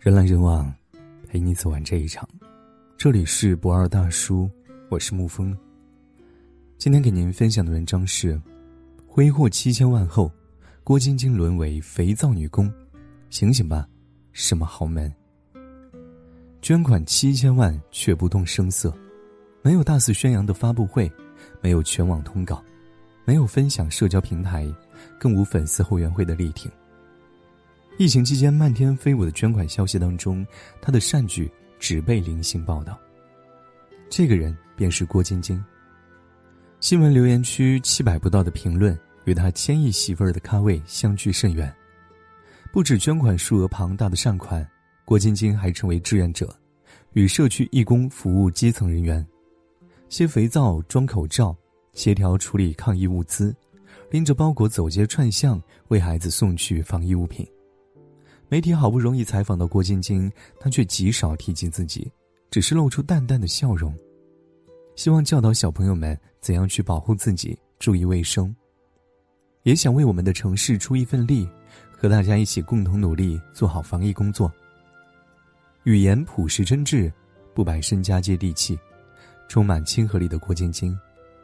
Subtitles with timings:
[0.00, 0.72] 人来人往，
[1.28, 2.26] 陪你走完这一场。
[2.96, 4.50] 这里是不二大叔，
[4.88, 5.54] 我是沐风。
[6.78, 8.40] 今天给您分享的文章是：
[9.06, 10.32] 挥霍七千万后，
[10.82, 12.72] 郭晶晶沦为肥皂女工，
[13.28, 13.86] 醒醒吧，
[14.32, 15.12] 什么豪门？
[16.62, 18.90] 捐款七千万却不动声色，
[19.60, 21.12] 没有大肆宣扬的发布会，
[21.60, 22.64] 没有全网通稿，
[23.26, 24.66] 没有分享社交平台，
[25.18, 26.72] 更无粉丝后援会的力挺。
[28.00, 30.46] 疫情期间漫天飞舞的捐款消息当中，
[30.80, 32.98] 他的善举只被零星报道。
[34.08, 35.62] 这个人便是郭晶晶。
[36.80, 41.70] 新闻留言区七百不到的评论，与他千亿媳妇儿的咖位相距甚远。
[42.72, 44.66] 不止捐款数额庞大的善款，
[45.04, 46.56] 郭晶晶还成为志愿者，
[47.12, 49.22] 与社区义工服务基层人员，
[50.08, 51.54] 卸肥皂、装口罩、
[51.92, 53.54] 协调处理抗疫物资，
[54.10, 57.46] 拎着包裹走街串巷，为孩子送去防疫物品。
[58.50, 60.28] 媒体好不容易采访到郭晶晶，
[60.58, 62.10] 她却极少提及自己，
[62.50, 63.96] 只是露出淡淡的笑容，
[64.96, 68.52] 希望教导小朋友们怎样去保护自己，注意卫生。
[69.62, 71.48] 也想为我们的城市出一份力，
[71.92, 74.52] 和大家一起共同努力做好防疫工作。
[75.84, 77.08] 语言朴实真挚，
[77.54, 78.76] 不摆身家接地气，
[79.46, 80.98] 充满亲和力的郭晶晶，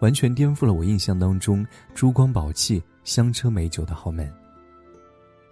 [0.00, 4.28] 完全颠覆了我印象当中珠光宝气、香车美酒的豪门。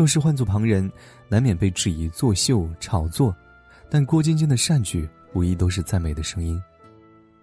[0.00, 0.90] 若是换做旁人，
[1.28, 3.36] 难免被质疑作秀炒作，
[3.90, 6.58] 但郭晶晶的善举无疑都是赞美的声音，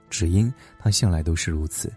[0.10, 1.94] 只因她向来都是如此。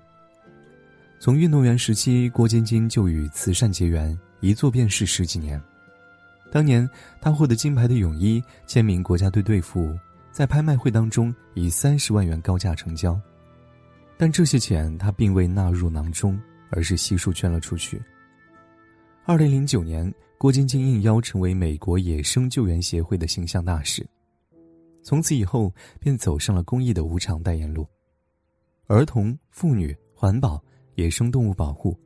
[1.18, 5.58] 从运动员时期，郭晶晶就与慈善结缘，一做便是十几年。
[6.52, 6.86] 当年
[7.22, 9.98] 她获得金牌的泳衣，签名国家队队服，
[10.30, 13.18] 在拍卖会当中以三十万元高价成交，
[14.18, 16.38] 但这些钱她并未纳入囊中，
[16.68, 17.98] 而是悉数捐了出去。
[19.30, 20.12] 二零零九年。
[20.38, 24.04] 郭晶晶应邀成为美国野生救援协会的形象大使，
[25.04, 27.86] 从此以后便走上了公益的无偿代言路。
[28.88, 30.60] 儿童、妇女、环保、
[30.96, 31.96] 野生动物保护，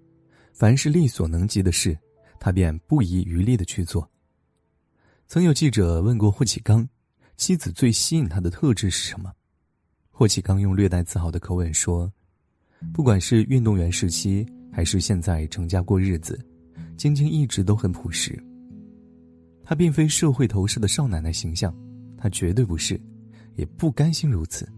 [0.52, 1.98] 凡是力所能及的事，
[2.38, 4.06] 他便不遗余力的去做。
[5.26, 6.86] 曾有记者问过霍启刚，
[7.38, 9.32] 妻子最吸引他的特质是什么？
[10.10, 12.12] 霍启刚用略带自豪的口吻说
[12.92, 16.38] ：“不管是运动员时期，还是现在成家过日子。”
[16.96, 18.38] 晶晶一直都很朴实。
[19.62, 21.74] 她并非社会投射的少奶奶形象，
[22.16, 23.00] 她绝对不是，
[23.56, 24.68] 也不甘心如此。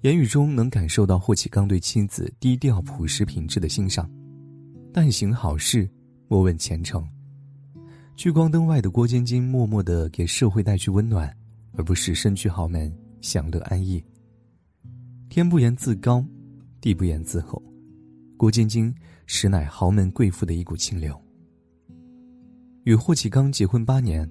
[0.00, 4.10] 言语中能感受到霍启刚对妻子低调朴实品质的欣赏。
[4.92, 5.88] 但行好事，
[6.26, 7.06] 莫问前程。
[8.16, 11.30] 聚光灯外的郭晶晶，默默的给社会带去温暖，
[11.72, 14.02] 而不是身居豪门享乐安逸。
[15.28, 16.24] 天不言自高，
[16.80, 17.62] 地不言自厚。
[18.40, 18.94] 郭晶晶
[19.26, 21.14] 实乃豪门贵妇的一股清流。
[22.84, 24.26] 与霍启刚结婚八年，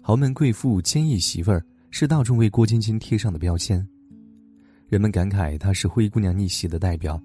[0.00, 3.86] 豪门贵妇、千亿媳妇儿是大众为郭晶晶贴上的标签。
[4.88, 7.22] 人们感慨她是灰姑娘逆袭的代表。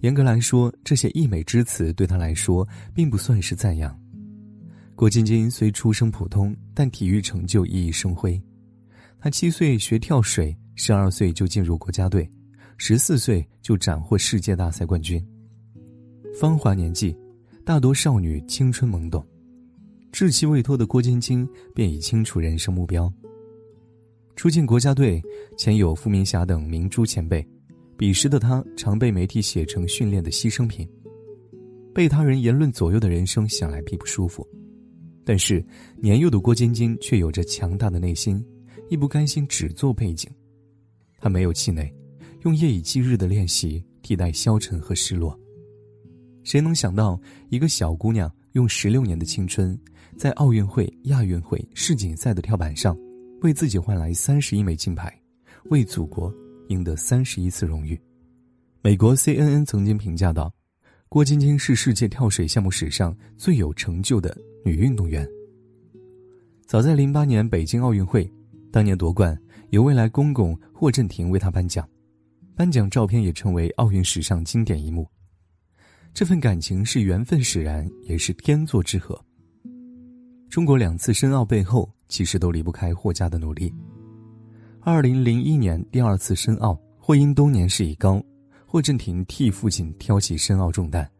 [0.00, 3.94] 严格来说，这些溢美之词对她来说并不算是赞扬。
[4.94, 8.42] 郭晶晶虽出生普通，但体育成就熠熠生辉。
[9.20, 12.26] 她七岁学跳水，十二岁就进入国家队，
[12.78, 15.22] 十四岁就斩获世界大赛冠军。
[16.34, 17.14] 芳华年纪，
[17.62, 19.24] 大多少女青春懵懂，
[20.12, 23.12] 稚气未脱的郭晶晶便已清楚人生目标。
[24.34, 25.22] 出进国家队
[25.58, 27.46] 前有傅明霞等明珠前辈，
[27.98, 30.88] 彼时的她常被媒体写成训练的牺牲品，
[31.94, 34.46] 被他人言论左右的人生想来并不舒服。
[35.24, 35.64] 但是
[35.98, 38.42] 年幼的郭晶晶却有着强大的内心，
[38.88, 40.30] 亦不甘心只做背景，
[41.20, 41.92] 她没有气馁，
[42.44, 45.38] 用夜以继日的练习替代消沉和失落。
[46.44, 49.78] 谁能想到，一个小姑娘用十六年的青春，
[50.16, 52.96] 在奥运会、亚运会、世锦赛的跳板上，
[53.42, 55.12] 为自己换来三十一枚金牌，
[55.70, 56.34] 为祖国
[56.68, 57.98] 赢得三十一次荣誉。
[58.82, 60.52] 美国 CNN 曾经评价道
[61.08, 65.28] ：“郭晶晶是世界跳水项目史上最有成就的女运动员。”
[66.66, 68.28] 早在零八年北京奥运会，
[68.72, 69.38] 当年夺冠
[69.70, 71.88] 由未来公公霍震霆为她颁奖，
[72.56, 75.06] 颁奖照片也成为奥运史上经典一幕。
[76.14, 79.18] 这份感情是缘分使然，也是天作之合。
[80.50, 83.72] 中国两次申奥背后，其实都离不开霍家的努力。
[84.80, 88.22] 二零零一年第二次申奥，霍英东年事已高，
[88.66, 91.10] 霍震霆替父亲挑起申奥重担。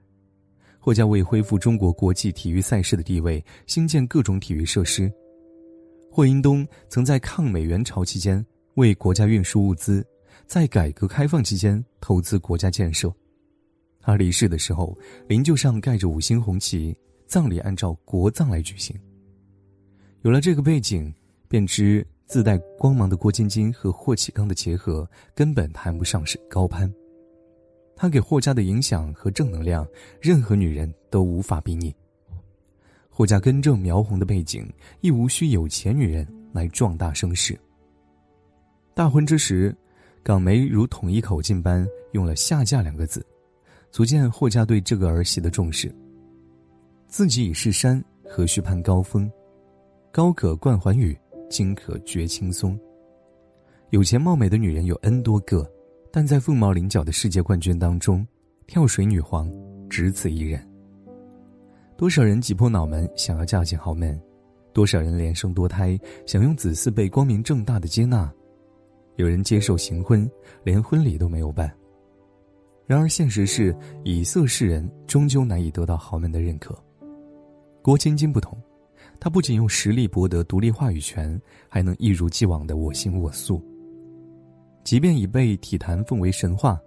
[0.78, 5.10] 霍家为恢复中国国际体育赛事的地位，兴建各种体育设施。
[6.10, 8.44] 霍英东曾在抗美援朝期间
[8.74, 10.06] 为国家运输物资，
[10.46, 13.10] 在改革开放期间投资国家建设。
[14.02, 16.94] 他离世的时候，灵柩上盖着五星红旗，
[17.26, 18.94] 葬礼按照国葬来举行。
[20.22, 21.14] 有了这个背景，
[21.49, 26.93] 便知自带光芒的郭晶晶和霍启刚的结合根本谈不上是高攀。
[27.94, 29.87] 他给霍家的影响和正能量，
[30.20, 31.94] 任何女人都无法比拟。
[33.08, 34.69] 霍家根正苗红的背景，
[35.00, 37.56] 亦无需有钱女人来壮大声势。
[38.94, 39.76] 大婚之时，
[40.22, 43.25] 港媒如统一口径般用了“下嫁”两个字，
[43.92, 45.94] 足见霍家对这个儿媳的重视。
[47.06, 49.30] 自己已是山，何须攀高峰？
[50.10, 51.14] 高可冠寰宇，
[51.50, 52.78] 今可绝青松。
[53.90, 55.70] 有钱貌美的女人有 N 多个。
[56.14, 58.26] 但在凤毛麟角的世界冠军当中，
[58.66, 59.50] 跳水女皇
[59.88, 60.62] 只此一人。
[61.96, 64.20] 多少人挤破脑门想要嫁进豪门，
[64.74, 68.30] 多少人连生多胎想用子嗣被光明正大的接纳，
[69.16, 70.30] 有人接受行婚，
[70.64, 71.72] 连婚礼都没有办。
[72.87, 73.75] 然而现实是，
[74.05, 76.76] 以色侍人终究难以得到豪门的认可。
[77.81, 78.61] 郭晶晶不同，
[79.19, 83.62] 她不仅用实力博得独立话语权，还能一如既往的我行我素。
[84.84, 86.79] 即便已被体坛奉为神话，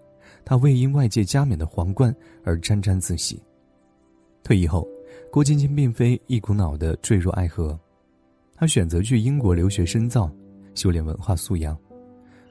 [0.44, 2.14] 他未因外界加冕的皇冠
[2.44, 3.42] 而沾沾自喜。
[4.44, 4.88] 退役后，
[5.32, 7.80] 郭晶晶并非一股脑的坠入爱河，
[8.54, 10.30] 她选择去英国留学深造，
[10.76, 11.76] 修炼文化素养，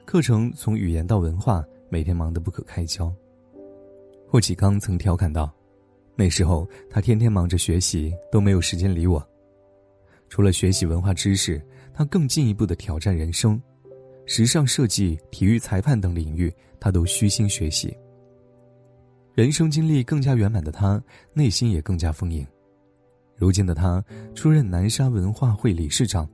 [0.03, 3.13] 课程从语言到文化，每天忙得不可开交。
[4.35, 5.49] 霍启刚曾调侃道
[6.13, 9.25] ：“那时候他天天忙着学习，都没有时间理我。
[10.27, 13.57] 除了学习文化知识，他更进一步的挑战人生。”
[14.27, 17.95] 时尚设计、体育裁判等领域，他都虚心学习。
[19.35, 22.45] 人生经历更加圆满的他，内心也更加丰盈。
[23.37, 24.03] 如今的他
[24.33, 26.29] 出任南沙文化会理事长，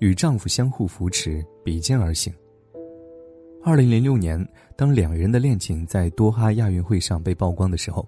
[0.00, 2.34] 与丈夫相互扶持，比肩而行。
[3.66, 4.46] 二零零六年，
[4.76, 8.06] 当两人的恋情在多哈亚运会上被曝光的时候，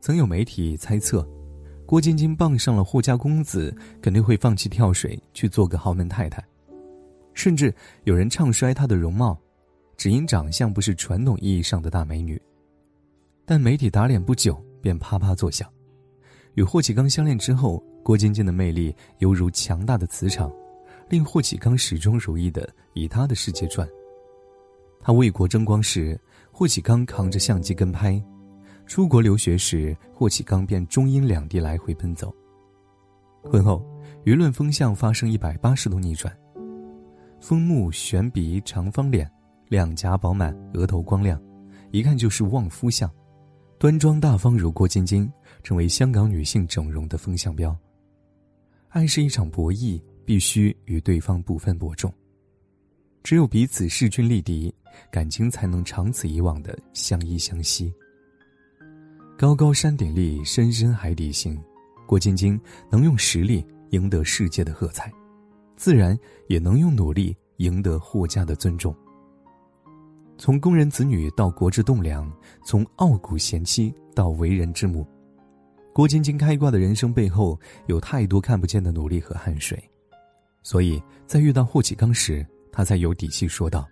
[0.00, 1.24] 曾有媒体猜测，
[1.86, 3.72] 郭晶晶傍上了霍家公子，
[4.02, 6.44] 肯定会放弃跳水，去做个豪门太太。
[7.34, 7.72] 甚至
[8.02, 9.38] 有人唱衰她的容貌，
[9.96, 12.40] 只因长相不是传统意义上的大美女。
[13.46, 15.70] 但媒体打脸不久便啪啪作响。
[16.54, 20.52] 与霍启刚相恋之后，郭晶晶的魅力犹如强大的磁场，
[21.08, 23.88] 令霍启刚始终如一的以他的世界转。
[25.00, 26.20] 他为国争光时，
[26.52, 28.22] 霍启刚扛着相机跟拍；
[28.86, 32.34] 出国留学时，霍启刚便中英两地来回奔走。
[33.42, 33.82] 婚后，
[34.24, 36.36] 舆论风向发生一百八十度逆转。
[37.40, 39.30] 丰目悬鼻长方脸，
[39.68, 41.40] 两颊饱满，额头光亮，
[41.90, 43.10] 一看就是旺夫相，
[43.78, 45.32] 端庄大方如郭晶晶，
[45.62, 47.74] 成为香港女性整容的风向标。
[48.90, 52.12] 爱是一场博弈，必须与对方不分伯仲，
[53.22, 54.74] 只有彼此势均力敌，
[55.10, 57.92] 感情才能长此以往的相依相惜。
[59.38, 61.58] 高高山顶立，深深海底行，
[62.06, 65.12] 郭晶晶能用实力赢得世界的喝彩。
[65.76, 68.94] 自然也能用努力赢得霍家的尊重。
[70.36, 72.30] 从工人子女到国之栋梁，
[72.64, 75.06] 从傲骨贤妻到为人之母，
[75.94, 79.82] 郭晶晶开挂的人生背后有太多看不见的努力和汗水，
[80.62, 83.86] 所以在遇到霍启刚时，他才有底气说道：“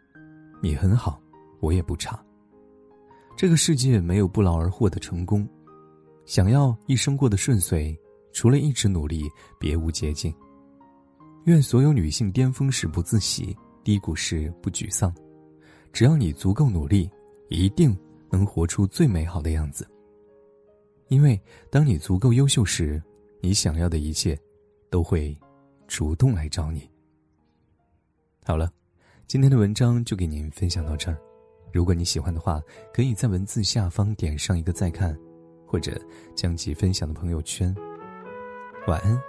[0.62, 1.20] 你很好，
[1.60, 2.22] 我也不差。
[3.36, 5.48] 这个世界没有不劳而获的成功，
[6.24, 7.96] 想要一生过得顺遂，
[8.32, 9.28] 除了一直努力，
[9.58, 10.34] 别无捷径。”
[11.44, 15.14] 愿所有女性巅峰时不自喜，低谷时不沮丧。
[15.92, 17.10] 只要你足够努力，
[17.48, 17.96] 一定
[18.30, 19.88] 能活出最美好的样子。
[21.08, 23.02] 因为当你足够优秀时，
[23.40, 24.38] 你想要的一切
[24.90, 25.34] 都会
[25.86, 26.86] 主动来找你。
[28.48, 28.72] 好了，
[29.26, 31.18] 今天的文章就给您分享到这儿。
[31.70, 32.62] 如果你喜欢的话，
[32.94, 35.14] 可以在文字下方点上一个再看，
[35.66, 36.00] 或者
[36.34, 37.76] 将其分享的朋友圈。
[38.86, 39.22] 晚安，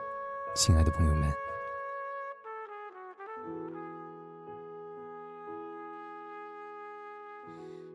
[0.56, 1.30] 亲爱的朋友们。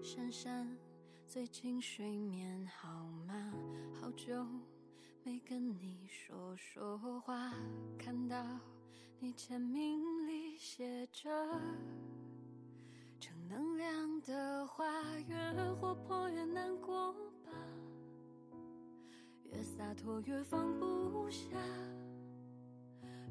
[0.03, 0.77] 珊珊，
[1.27, 3.51] 最近睡眠好吗？
[3.99, 4.47] 好久
[5.23, 7.51] 没跟你说说话。
[7.99, 8.37] 看到
[9.19, 11.31] 你签名里写着
[13.21, 14.85] 正能量的话，
[15.27, 15.37] 越
[15.75, 17.13] 活泼越难过
[17.45, 17.51] 吧，
[19.45, 21.49] 越洒脱越放不下。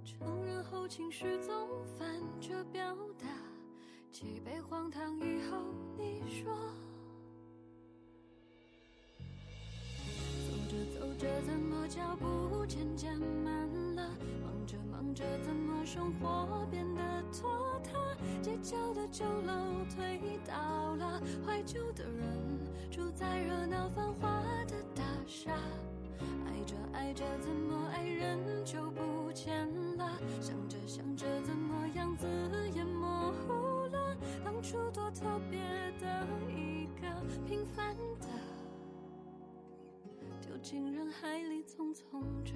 [0.04, 3.28] 承认后情绪总反着表达。
[4.12, 6.54] 几杯荒唐以后，你说，
[10.46, 13.93] 走着走着怎么脚步渐渐慢了
[15.14, 17.02] 着怎么生活变得
[17.32, 17.92] 拖沓
[18.42, 25.52] 街角的旧楼推倒了怀旧的人住在热闹繁华的大厦
[26.48, 29.68] 爱着爱着怎么爱人就不见
[29.98, 32.28] 了想着想着怎么样子
[32.74, 33.54] 也模糊
[33.92, 35.60] 了当初多特别
[36.02, 37.08] 的一个
[37.46, 38.28] 平凡的
[40.42, 42.54] 丢进人海里匆匆着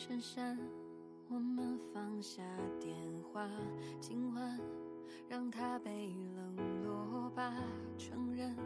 [0.00, 0.56] 衬衫，
[1.28, 2.42] 我们放下
[2.80, 3.46] 电话，
[4.00, 4.58] 今晚
[5.28, 7.52] 让它被冷落吧。
[7.98, 8.56] 承认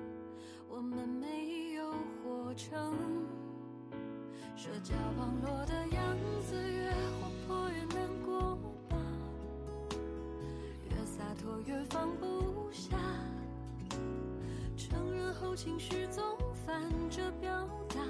[0.69, 2.97] 我们没有活成
[4.55, 8.55] 社交网络的样子，越活泼越难过
[8.89, 8.97] 吧，
[10.89, 12.97] 越洒脱越放不下。
[14.77, 16.23] 承认后情绪总
[16.65, 18.01] 反着表达。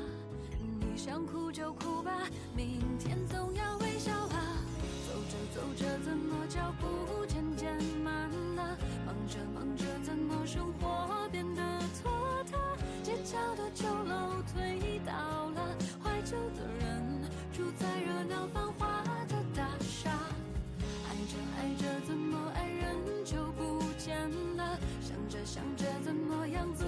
[0.97, 2.13] 想哭就哭吧，
[2.57, 4.65] 明天总要微笑啊。
[5.07, 8.77] 走着走着，怎么脚步渐渐慢了？
[9.05, 11.63] 忙着忙着，怎么生活变得
[12.03, 12.11] 拖
[12.45, 12.59] 沓？
[13.03, 15.13] 街角的酒楼推倒
[15.51, 17.23] 了，怀旧的人
[17.53, 20.11] 住在热闹繁华的大厦。
[21.09, 24.79] 爱着爱着，怎么爱人就不见了？
[25.01, 26.85] 想着想着，怎么样子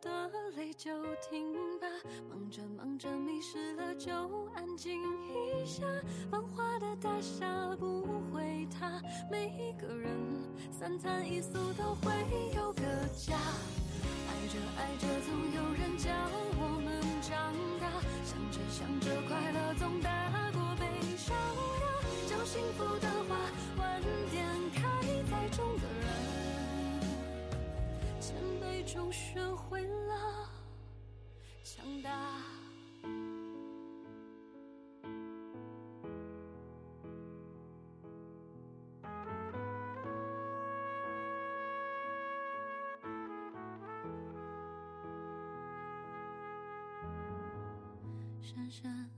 [0.00, 1.86] 的泪就停吧。
[2.28, 4.12] 忙着忙着，迷失了就
[4.54, 5.84] 安静一下。
[6.30, 9.00] 繁华的大厦不会塌，
[9.30, 10.16] 每一个人
[10.70, 12.12] 三餐一宿都会
[12.54, 12.82] 有个
[13.16, 13.36] 家。
[14.28, 16.10] 爱着爱着，总有人教
[16.58, 17.90] 我们长大。
[18.24, 20.86] 想着想着，快乐总大过悲
[21.16, 21.86] 伤呀。
[22.28, 23.36] 讲幸福的话，
[28.96, 30.50] 中学会了
[31.62, 32.10] 强大。
[48.40, 49.10] 珊珊，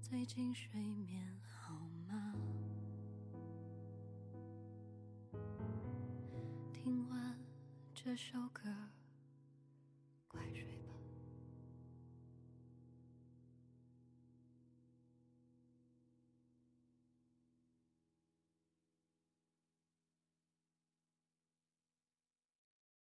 [0.00, 1.74] 最近睡眠好
[2.08, 2.32] 吗？
[6.72, 7.36] 听完
[7.92, 8.62] 这首歌。